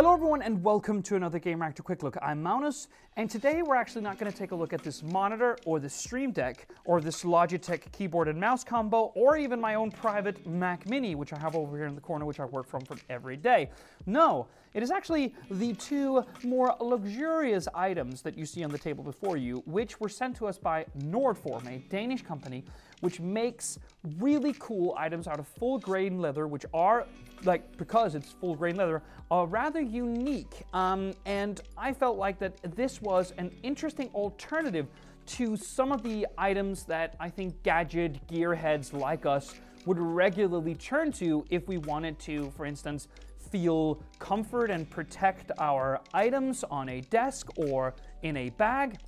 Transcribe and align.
Hello 0.00 0.14
everyone 0.14 0.40
and 0.40 0.64
welcome 0.64 1.02
to 1.02 1.16
another 1.16 1.38
Gamereactor 1.38 1.84
Quick 1.84 2.02
Look. 2.02 2.16
I'm 2.22 2.42
Magnus 2.42 2.88
and 3.18 3.28
today 3.28 3.60
we're 3.60 3.76
actually 3.76 4.00
not 4.00 4.18
going 4.18 4.32
to 4.32 4.38
take 4.38 4.52
a 4.52 4.54
look 4.54 4.72
at 4.72 4.82
this 4.82 5.02
monitor 5.02 5.58
or 5.66 5.78
the 5.78 5.90
Stream 5.90 6.32
Deck 6.32 6.68
or 6.86 7.02
this 7.02 7.22
Logitech 7.22 7.92
keyboard 7.92 8.26
and 8.26 8.40
mouse 8.40 8.64
combo 8.64 9.12
or 9.14 9.36
even 9.36 9.60
my 9.60 9.74
own 9.74 9.90
private 9.90 10.46
Mac 10.46 10.88
Mini 10.88 11.14
which 11.14 11.34
I 11.34 11.38
have 11.38 11.54
over 11.54 11.76
here 11.76 11.84
in 11.84 11.94
the 11.94 12.00
corner 12.00 12.24
which 12.24 12.40
I 12.40 12.46
work 12.46 12.66
from 12.66 12.80
for 12.80 12.96
every 13.10 13.36
day. 13.36 13.68
No, 14.06 14.46
it 14.72 14.82
is 14.82 14.90
actually 14.90 15.34
the 15.50 15.74
two 15.74 16.24
more 16.44 16.74
luxurious 16.80 17.68
items 17.74 18.22
that 18.22 18.38
you 18.38 18.46
see 18.46 18.64
on 18.64 18.70
the 18.70 18.78
table 18.78 19.04
before 19.04 19.36
you 19.36 19.62
which 19.66 20.00
were 20.00 20.08
sent 20.08 20.34
to 20.36 20.46
us 20.46 20.56
by 20.56 20.86
Nordform, 20.98 21.66
a 21.66 21.78
Danish 21.90 22.22
company 22.22 22.64
which 23.00 23.20
makes 23.20 23.78
really 24.18 24.54
cool 24.58 24.94
items 24.96 25.26
out 25.26 25.38
of 25.38 25.46
full 25.46 25.78
grain 25.78 26.20
leather, 26.20 26.46
which 26.46 26.64
are 26.72 27.06
like 27.44 27.76
because 27.78 28.14
it's 28.14 28.30
full 28.32 28.54
grain 28.54 28.76
leather, 28.76 29.02
are 29.30 29.46
rather 29.46 29.80
unique. 29.90 30.64
Um, 30.72 31.12
and 31.26 31.60
I 31.76 31.92
felt 31.92 32.16
like 32.16 32.38
that 32.38 32.56
this 32.76 33.02
was 33.02 33.32
an 33.38 33.50
interesting 33.62 34.08
alternative 34.14 34.86
to 35.26 35.56
some 35.56 35.92
of 35.92 36.02
the 36.02 36.26
items 36.38 36.84
that 36.84 37.16
I 37.20 37.28
think 37.28 37.62
gadget 37.62 38.26
gearheads 38.26 38.92
like 38.92 39.26
us 39.26 39.54
would 39.86 39.98
regularly 39.98 40.74
turn 40.74 41.12
to 41.12 41.44
if 41.50 41.66
we 41.68 41.78
wanted 41.78 42.18
to, 42.20 42.50
for 42.56 42.66
instance, 42.66 43.08
feel 43.50 44.02
comfort 44.18 44.70
and 44.70 44.88
protect 44.88 45.50
our 45.58 46.00
items 46.14 46.64
on 46.64 46.88
a 46.88 47.00
desk 47.02 47.48
or 47.56 47.94
in 48.22 48.36
a 48.36 48.50
bag. 48.50 48.98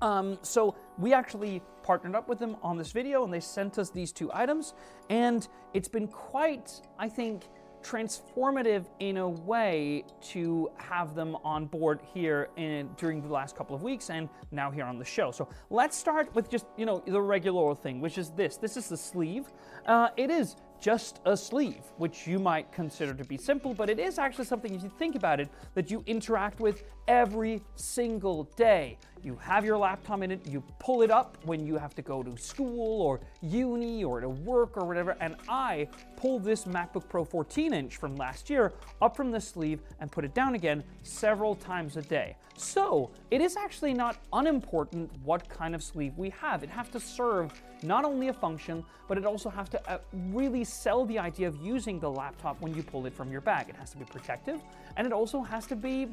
Um, 0.00 0.38
so 0.42 0.76
we 0.96 1.12
actually 1.12 1.60
partnered 1.82 2.14
up 2.14 2.28
with 2.28 2.38
them 2.38 2.56
on 2.62 2.76
this 2.76 2.92
video 2.92 3.24
and 3.24 3.32
they 3.32 3.40
sent 3.40 3.78
us 3.78 3.90
these 3.90 4.12
two 4.12 4.30
items 4.32 4.74
and 5.10 5.48
it's 5.74 5.88
been 5.88 6.06
quite, 6.06 6.80
I 6.98 7.08
think, 7.08 7.48
transformative 7.82 8.86
in 9.00 9.16
a 9.18 9.28
way 9.28 10.04
to 10.20 10.70
have 10.76 11.14
them 11.14 11.36
on 11.44 11.66
board 11.66 12.00
here 12.14 12.48
in, 12.56 12.88
during 12.96 13.22
the 13.22 13.28
last 13.28 13.56
couple 13.56 13.74
of 13.74 13.82
weeks 13.82 14.10
and 14.10 14.28
now 14.50 14.70
here 14.70 14.84
on 14.84 14.98
the 14.98 15.04
show. 15.04 15.30
So 15.30 15.48
let's 15.70 15.96
start 15.96 16.34
with 16.34 16.50
just, 16.50 16.66
you 16.76 16.86
know, 16.86 17.02
the 17.06 17.20
regular 17.20 17.74
thing, 17.74 18.00
which 18.00 18.18
is 18.18 18.30
this. 18.30 18.56
This 18.56 18.76
is 18.76 18.88
the 18.88 18.96
sleeve. 18.96 19.46
Uh, 19.86 20.08
it 20.16 20.30
is 20.30 20.56
just 20.80 21.20
a 21.24 21.36
sleeve, 21.36 21.82
which 21.96 22.26
you 22.26 22.38
might 22.38 22.70
consider 22.72 23.14
to 23.14 23.24
be 23.24 23.36
simple, 23.36 23.74
but 23.74 23.90
it 23.90 23.98
is 23.98 24.18
actually 24.18 24.44
something, 24.44 24.74
if 24.74 24.82
you 24.82 24.90
think 24.98 25.16
about 25.16 25.40
it, 25.40 25.48
that 25.74 25.90
you 25.90 26.02
interact 26.06 26.60
with 26.60 26.84
every 27.08 27.62
single 27.74 28.44
day. 28.56 28.98
You 29.22 29.36
have 29.36 29.64
your 29.64 29.76
laptop 29.78 30.22
in 30.22 30.30
it, 30.30 30.46
you 30.46 30.62
pull 30.78 31.02
it 31.02 31.10
up 31.10 31.38
when 31.44 31.66
you 31.66 31.76
have 31.76 31.94
to 31.96 32.02
go 32.02 32.22
to 32.22 32.36
school 32.36 33.02
or 33.02 33.20
uni 33.42 34.04
or 34.04 34.20
to 34.20 34.28
work 34.28 34.76
or 34.76 34.86
whatever, 34.86 35.16
and 35.20 35.36
I 35.48 35.88
pull 36.16 36.38
this 36.38 36.64
MacBook 36.64 37.08
Pro 37.08 37.24
14 37.24 37.72
inch 37.72 37.96
from 37.96 38.14
last 38.16 38.48
year 38.48 38.72
up 39.02 39.16
from 39.16 39.30
the 39.30 39.40
sleeve 39.40 39.80
and 40.00 40.12
put 40.12 40.24
it 40.24 40.34
down 40.34 40.54
again 40.54 40.84
several 41.02 41.54
times 41.54 41.96
a 41.96 42.02
day. 42.02 42.36
So 42.56 43.10
it 43.30 43.40
is 43.40 43.56
actually 43.56 43.94
not 43.94 44.16
unimportant 44.32 45.10
what 45.22 45.48
kind 45.48 45.74
of 45.74 45.82
sleeve 45.82 46.12
we 46.16 46.30
have. 46.30 46.62
It 46.64 46.70
has 46.70 46.88
to 46.88 47.00
serve 47.00 47.52
not 47.82 48.04
only 48.04 48.28
a 48.28 48.32
function, 48.32 48.84
but 49.06 49.16
it 49.16 49.24
also 49.24 49.48
has 49.48 49.68
to 49.70 49.90
uh, 49.90 49.98
really 50.32 50.64
sell 50.68 51.04
the 51.04 51.18
idea 51.18 51.48
of 51.48 51.56
using 51.56 51.98
the 51.98 52.10
laptop 52.10 52.60
when 52.60 52.74
you 52.74 52.82
pull 52.82 53.06
it 53.06 53.14
from 53.14 53.30
your 53.32 53.40
bag. 53.40 53.68
It 53.68 53.76
has 53.76 53.90
to 53.90 53.96
be 53.96 54.04
protective, 54.04 54.60
and 54.96 55.06
it 55.06 55.12
also 55.12 55.42
has 55.42 55.66
to 55.66 55.76
be 55.76 56.08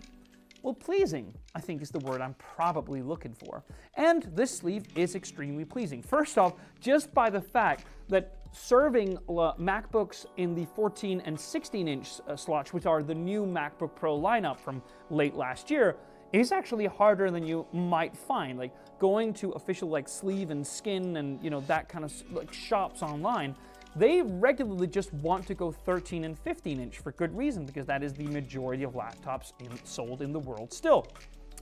well, 0.65 0.73
pleasing, 0.73 1.31
I 1.53 1.61
think 1.61 1.83
is 1.83 1.91
the 1.91 1.99
word 1.99 2.21
I'm 2.21 2.33
probably 2.35 3.03
looking 3.03 3.35
for. 3.35 3.63
And 3.97 4.23
this 4.33 4.49
sleeve 4.49 4.85
is 4.95 5.13
extremely 5.13 5.63
pleasing. 5.63 6.01
First 6.01 6.39
off, 6.39 6.53
just 6.81 7.13
by 7.13 7.29
the 7.29 7.39
fact 7.39 7.85
that 8.09 8.37
serving 8.51 9.17
MacBooks 9.29 10.25
in 10.37 10.55
the 10.55 10.65
14 10.65 11.21
and 11.23 11.39
16 11.39 11.87
inch 11.87 12.09
uh, 12.27 12.35
slots, 12.35 12.73
which 12.73 12.87
are 12.87 13.03
the 13.03 13.13
new 13.13 13.45
MacBook 13.45 13.95
Pro 13.95 14.19
lineup 14.19 14.59
from 14.59 14.81
late 15.11 15.35
last 15.35 15.69
year, 15.69 15.97
is 16.33 16.51
actually 16.51 16.87
harder 16.87 17.29
than 17.29 17.45
you 17.45 17.67
might 17.71 18.17
find. 18.17 18.57
Like 18.57 18.73
going 18.97 19.33
to 19.35 19.51
official 19.51 19.89
like 19.89 20.09
sleeve 20.09 20.49
and 20.49 20.65
skin 20.65 21.17
and 21.17 21.41
you 21.43 21.49
know 21.49 21.61
that 21.61 21.89
kind 21.89 22.03
of 22.03 22.11
like 22.31 22.51
shops 22.51 23.03
online 23.03 23.55
they 23.95 24.21
regularly 24.21 24.87
just 24.87 25.13
want 25.13 25.47
to 25.47 25.53
go 25.53 25.71
13 25.71 26.25
and 26.25 26.37
15 26.37 26.79
inch 26.79 26.99
for 26.99 27.11
good 27.13 27.35
reason 27.35 27.65
because 27.65 27.85
that 27.85 28.03
is 28.03 28.13
the 28.13 28.27
majority 28.27 28.83
of 28.83 28.93
laptops 28.93 29.53
in, 29.59 29.69
sold 29.85 30.21
in 30.21 30.31
the 30.31 30.39
world 30.39 30.73
still. 30.73 31.07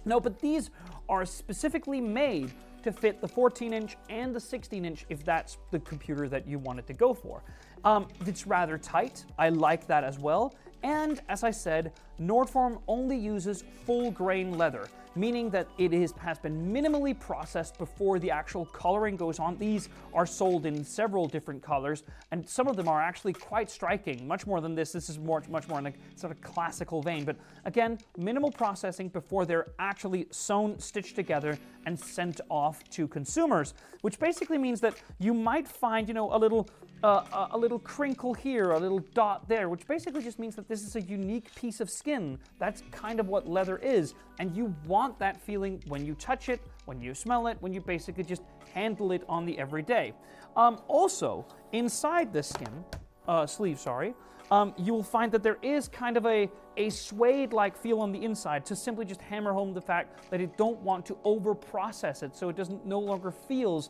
No, 0.05 0.19
but 0.19 0.39
these 0.39 0.69
are 1.07 1.25
specifically 1.25 2.01
made 2.01 2.51
to 2.83 2.91
fit 2.91 3.21
the 3.21 3.27
14 3.27 3.73
inch 3.73 3.95
and 4.09 4.35
the 4.35 4.39
16 4.39 4.83
inch 4.83 5.05
if 5.09 5.23
that's 5.23 5.57
the 5.71 5.79
computer 5.79 6.27
that 6.27 6.45
you 6.47 6.59
wanted 6.59 6.85
to 6.87 6.93
go 6.93 7.13
for. 7.13 7.43
Um, 7.85 8.07
it's 8.25 8.45
rather 8.47 8.77
tight. 8.77 9.25
I 9.37 9.49
like 9.49 9.87
that 9.87 10.03
as 10.03 10.19
well. 10.19 10.53
And 10.83 11.21
as 11.29 11.43
I 11.43 11.51
said, 11.51 11.93
Nordform 12.21 12.81
only 12.87 13.17
uses 13.17 13.63
full 13.85 14.11
grain 14.11 14.57
leather 14.57 14.87
meaning 15.15 15.49
that 15.51 15.67
it 15.77 15.93
is, 15.93 16.13
has 16.19 16.39
been 16.39 16.73
minimally 16.73 17.17
processed 17.17 17.77
before 17.77 18.19
the 18.19 18.31
actual 18.31 18.65
coloring 18.65 19.15
goes 19.15 19.39
on. 19.39 19.57
These 19.57 19.89
are 20.13 20.25
sold 20.25 20.65
in 20.65 20.83
several 20.83 21.27
different 21.27 21.61
colors, 21.61 22.03
and 22.31 22.47
some 22.47 22.67
of 22.67 22.75
them 22.75 22.87
are 22.87 23.01
actually 23.01 23.33
quite 23.33 23.69
striking, 23.69 24.27
much 24.27 24.47
more 24.47 24.61
than 24.61 24.75
this. 24.75 24.91
This 24.91 25.09
is 25.09 25.19
more, 25.19 25.43
much 25.49 25.67
more 25.67 25.79
in 25.79 25.87
a 25.87 25.93
sort 26.15 26.31
of 26.31 26.41
classical 26.41 27.01
vein. 27.01 27.25
But 27.25 27.37
again, 27.65 27.99
minimal 28.17 28.51
processing 28.51 29.09
before 29.09 29.45
they're 29.45 29.67
actually 29.79 30.27
sewn, 30.31 30.79
stitched 30.79 31.15
together, 31.15 31.57
and 31.85 31.99
sent 31.99 32.41
off 32.49 32.83
to 32.91 33.07
consumers, 33.07 33.73
which 34.01 34.19
basically 34.19 34.57
means 34.57 34.79
that 34.81 34.95
you 35.19 35.33
might 35.33 35.67
find, 35.67 36.07
you 36.07 36.13
know, 36.13 36.33
a 36.33 36.37
little 36.37 36.69
uh, 37.03 37.47
a 37.51 37.57
little 37.57 37.79
crinkle 37.79 38.33
here, 38.33 38.71
a 38.71 38.79
little 38.79 38.99
dot 39.13 39.47
there, 39.49 39.67
which 39.67 39.85
basically 39.87 40.23
just 40.23 40.39
means 40.39 40.55
that 40.55 40.67
this 40.67 40.83
is 40.83 40.95
a 40.95 41.01
unique 41.01 41.53
piece 41.55 41.81
of 41.81 41.89
skin. 41.89 42.39
That's 42.59 42.81
kind 42.91 43.19
of 43.19 43.27
what 43.27 43.47
leather 43.47 43.77
is. 43.77 44.15
And 44.39 44.55
you 44.55 44.73
want 44.87 45.19
that 45.19 45.41
feeling 45.41 45.83
when 45.87 46.05
you 46.05 46.15
touch 46.15 46.47
it, 46.47 46.61
when 46.85 47.01
you 47.01 47.13
smell 47.13 47.47
it, 47.47 47.57
when 47.59 47.73
you 47.73 47.81
basically 47.81 48.23
just 48.23 48.41
handle 48.73 49.11
it 49.11 49.23
on 49.27 49.45
the 49.45 49.59
everyday. 49.59 50.13
Um, 50.55 50.81
also, 50.87 51.45
inside 51.73 52.31
the 52.31 52.41
skin, 52.41 52.85
uh, 53.27 53.45
sleeve, 53.45 53.79
sorry, 53.79 54.13
um, 54.51 54.73
you 54.77 54.93
will 54.93 55.03
find 55.03 55.31
that 55.31 55.43
there 55.43 55.57
is 55.61 55.87
kind 55.87 56.15
of 56.15 56.25
a, 56.25 56.49
a 56.77 56.89
suede-like 56.89 57.77
feel 57.77 57.99
on 57.99 58.11
the 58.11 58.23
inside 58.23 58.65
to 58.67 58.75
simply 58.75 59.05
just 59.05 59.21
hammer 59.21 59.51
home 59.51 59.73
the 59.73 59.81
fact 59.81 60.29
that 60.29 60.39
you 60.39 60.51
don't 60.57 60.79
want 60.81 61.05
to 61.07 61.17
over-process 61.23 62.23
it 62.23 62.35
so 62.35 62.49
it 62.49 62.55
doesn't 62.55 62.85
no 62.85 62.99
longer 62.99 63.31
feels 63.31 63.89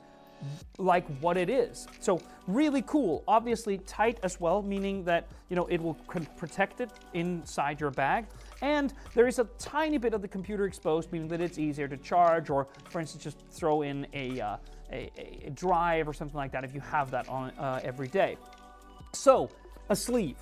like 0.77 1.05
what 1.19 1.37
it 1.37 1.49
is. 1.49 1.87
So 1.99 2.21
really 2.47 2.83
cool. 2.83 3.23
Obviously 3.27 3.77
tight 3.79 4.19
as 4.23 4.39
well, 4.39 4.61
meaning 4.61 5.03
that 5.05 5.27
you 5.49 5.55
know 5.55 5.65
it 5.67 5.81
will 5.81 5.95
protect 6.37 6.81
it 6.81 6.89
inside 7.13 7.79
your 7.79 7.91
bag. 7.91 8.25
And 8.61 8.93
there 9.13 9.27
is 9.27 9.39
a 9.39 9.45
tiny 9.59 9.97
bit 9.97 10.13
of 10.13 10.21
the 10.21 10.27
computer 10.27 10.65
exposed, 10.65 11.11
meaning 11.11 11.27
that 11.29 11.41
it's 11.41 11.57
easier 11.57 11.87
to 11.87 11.97
charge, 11.97 12.49
or 12.49 12.67
for 12.89 13.01
instance, 13.01 13.23
just 13.23 13.37
throw 13.51 13.81
in 13.81 14.07
a, 14.13 14.39
uh, 14.39 14.57
a, 14.91 15.11
a, 15.45 15.49
drive 15.49 16.07
or 16.07 16.13
something 16.13 16.37
like 16.37 16.53
that 16.53 16.63
if 16.63 16.73
you 16.73 16.79
have 16.79 17.11
that 17.11 17.27
on 17.27 17.49
uh, 17.51 17.81
every 17.83 18.07
day. 18.07 18.37
So 19.13 19.49
a 19.89 19.95
sleeve, 19.95 20.37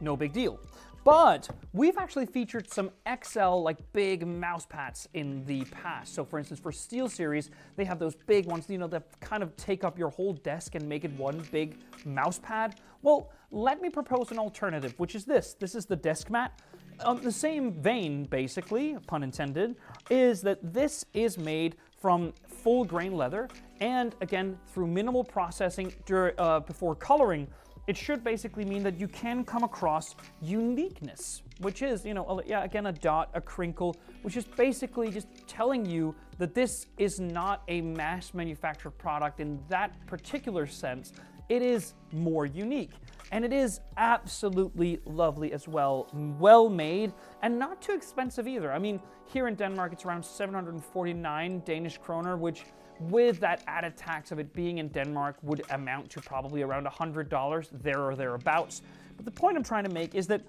no 0.00 0.16
big 0.16 0.34
deal. 0.34 0.60
But 1.06 1.48
we've 1.72 1.98
actually 1.98 2.26
featured 2.26 2.68
some 2.68 2.90
XL, 3.22 3.62
like 3.62 3.78
big 3.92 4.26
mouse 4.26 4.66
pads 4.66 5.08
in 5.14 5.44
the 5.46 5.64
past. 5.66 6.12
So 6.12 6.24
for 6.24 6.36
instance, 6.36 6.58
for 6.58 6.72
SteelSeries, 6.72 7.50
they 7.76 7.84
have 7.84 8.00
those 8.00 8.16
big 8.26 8.46
ones, 8.46 8.68
you 8.68 8.76
know, 8.76 8.88
that 8.88 9.20
kind 9.20 9.44
of 9.44 9.56
take 9.56 9.84
up 9.84 9.96
your 9.96 10.08
whole 10.08 10.32
desk 10.32 10.74
and 10.74 10.88
make 10.88 11.04
it 11.04 11.12
one 11.12 11.46
big 11.52 11.78
mouse 12.04 12.40
pad. 12.40 12.80
Well, 13.02 13.30
let 13.52 13.80
me 13.80 13.88
propose 13.88 14.32
an 14.32 14.40
alternative, 14.40 14.94
which 14.96 15.14
is 15.14 15.24
this. 15.24 15.54
This 15.54 15.76
is 15.76 15.86
the 15.86 15.94
desk 15.94 16.28
mat. 16.28 16.60
On 17.04 17.20
the 17.22 17.30
same 17.30 17.80
vein, 17.80 18.24
basically, 18.24 18.96
pun 19.06 19.22
intended, 19.22 19.76
is 20.10 20.40
that 20.40 20.58
this 20.72 21.04
is 21.14 21.38
made 21.38 21.76
from 22.00 22.32
full 22.48 22.84
grain 22.84 23.16
leather 23.16 23.48
and 23.80 24.16
again 24.20 24.58
through 24.72 24.88
minimal 24.88 25.22
processing 25.22 25.92
uh, 26.38 26.58
before 26.60 26.96
coloring 26.96 27.46
it 27.86 27.96
should 27.96 28.24
basically 28.24 28.64
mean 28.64 28.82
that 28.82 28.98
you 28.98 29.06
can 29.06 29.44
come 29.44 29.62
across 29.62 30.16
uniqueness, 30.42 31.42
which 31.60 31.82
is, 31.82 32.04
you 32.04 32.14
know, 32.14 32.42
yeah, 32.44 32.64
again, 32.64 32.86
a 32.86 32.92
dot, 32.92 33.30
a 33.34 33.40
crinkle, 33.40 33.96
which 34.22 34.36
is 34.36 34.44
basically 34.44 35.10
just 35.10 35.28
telling 35.46 35.86
you 35.86 36.14
that 36.38 36.54
this 36.54 36.86
is 36.98 37.20
not 37.20 37.62
a 37.68 37.80
mass 37.80 38.34
manufactured 38.34 38.90
product 38.92 39.40
in 39.40 39.58
that 39.68 39.94
particular 40.06 40.66
sense. 40.66 41.12
It 41.48 41.62
is 41.62 41.94
more 42.12 42.46
unique. 42.46 42.92
And 43.32 43.44
it 43.44 43.52
is 43.52 43.80
absolutely 43.96 45.00
lovely 45.04 45.52
as 45.52 45.66
well. 45.66 46.08
Well 46.38 46.68
made 46.68 47.12
and 47.42 47.58
not 47.58 47.82
too 47.82 47.92
expensive 47.92 48.46
either. 48.46 48.72
I 48.72 48.78
mean, 48.78 49.00
here 49.26 49.48
in 49.48 49.54
Denmark, 49.54 49.92
it's 49.92 50.04
around 50.04 50.24
749 50.24 51.62
Danish 51.64 51.98
kroner, 51.98 52.36
which 52.36 52.64
with 53.00 53.40
that 53.40 53.62
added 53.66 53.96
tax 53.96 54.32
of 54.32 54.38
it 54.38 54.52
being 54.52 54.78
in 54.78 54.88
Denmark 54.88 55.36
would 55.42 55.62
amount 55.70 56.10
to 56.10 56.20
probably 56.20 56.62
around 56.62 56.86
$100 56.86 57.68
there 57.82 58.02
or 58.02 58.14
thereabouts. 58.14 58.82
But 59.16 59.24
the 59.24 59.30
point 59.30 59.56
I'm 59.56 59.64
trying 59.64 59.84
to 59.84 59.92
make 59.92 60.14
is 60.14 60.26
that 60.28 60.42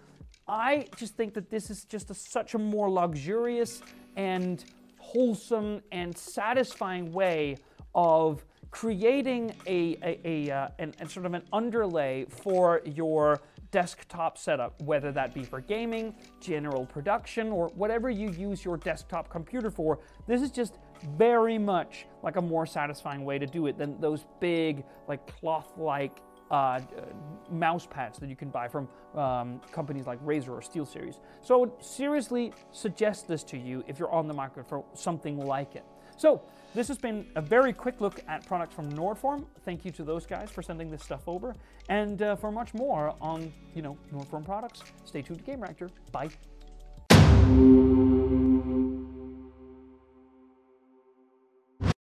I 0.48 0.88
just 0.96 1.16
think 1.16 1.34
that 1.34 1.50
this 1.50 1.70
is 1.70 1.84
just 1.84 2.10
a, 2.10 2.14
such 2.14 2.54
a 2.54 2.58
more 2.58 2.90
luxurious 2.90 3.82
and 4.16 4.64
wholesome 4.98 5.82
and 5.92 6.18
satisfying 6.18 7.12
way 7.12 7.58
of 7.94 8.46
creating 8.78 9.52
a, 9.66 9.98
a, 10.04 10.20
a 10.24 10.52
uh, 10.52 10.68
an, 10.78 10.94
sort 11.10 11.26
of 11.26 11.34
an 11.34 11.42
underlay 11.52 12.24
for 12.30 12.84
your 12.86 13.42
desktop 13.72 14.38
setup, 14.38 14.80
whether 14.84 15.12
that 15.12 15.34
be 15.34 15.44
for 15.44 15.62
gaming, 15.62 16.14
general 16.40 16.86
production, 16.86 17.52
or 17.52 17.70
whatever 17.70 18.08
you 18.12 18.30
use 18.30 18.64
your 18.64 18.78
desktop 18.78 19.32
computer 19.32 19.72
for. 19.72 19.98
This 20.28 20.44
is 20.44 20.52
just 20.52 20.76
very 21.18 21.58
much 21.58 22.06
like 22.22 22.36
a 22.36 22.42
more 22.42 22.68
satisfying 22.68 23.26
way 23.26 23.40
to 23.40 23.48
do 23.48 23.66
it 23.66 23.80
than 23.80 24.00
those 24.00 24.28
big, 24.40 24.84
like 25.08 25.26
cloth-like 25.26 26.20
uh, 26.52 26.80
mouse 27.50 27.88
pads 27.90 28.20
that 28.20 28.30
you 28.30 28.36
can 28.36 28.50
buy 28.50 28.68
from 28.68 28.88
um, 29.16 29.60
companies 29.72 30.06
like 30.06 30.24
Razer 30.24 30.50
or 30.50 30.62
SteelSeries. 30.62 31.16
So 31.42 31.56
I 31.56 31.58
would 31.58 31.84
seriously 31.84 32.54
suggest 32.72 33.28
this 33.28 33.44
to 33.46 33.58
you 33.58 33.84
if 33.88 33.98
you're 33.98 34.12
on 34.12 34.28
the 34.28 34.36
market 34.36 34.70
for 34.70 34.86
something 34.94 35.40
like 35.40 35.76
it. 35.76 35.84
So 36.18 36.42
this 36.74 36.88
has 36.88 36.98
been 36.98 37.28
a 37.36 37.42
very 37.42 37.72
quick 37.74 38.02
look 38.02 38.22
at 38.28 38.46
products 38.46 38.76
from 38.76 38.92
Nordform. 38.94 39.46
Thank 39.66 39.86
you 39.86 39.92
to 39.92 40.04
those 40.04 40.26
guys 40.26 40.50
for 40.50 40.62
sending 40.62 40.92
this 40.92 41.04
stuff 41.04 41.22
over. 41.28 41.56
And 41.90 42.22
uh, 42.22 42.36
for 42.36 42.52
much 42.52 42.74
more 42.74 43.16
on, 43.22 43.54
you 43.76 43.82
know, 43.82 43.98
Nordform 44.14 44.44
products, 44.44 44.84
stay 45.06 45.22
tuned 45.22 45.46
to 45.46 45.52
Gamereactor. 45.52 45.90
Bye. 46.12 46.30